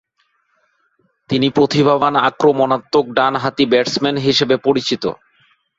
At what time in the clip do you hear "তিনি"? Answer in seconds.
1.29-1.47